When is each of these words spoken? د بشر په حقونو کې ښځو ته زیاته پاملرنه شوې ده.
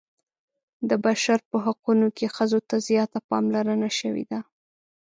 د 0.89 0.91
بشر 1.05 1.39
په 1.49 1.57
حقونو 1.65 2.07
کې 2.17 2.27
ښځو 2.35 2.59
ته 2.69 2.75
زیاته 2.87 3.19
پاملرنه 3.29 3.89
شوې 3.99 4.23
ده. 4.31 4.39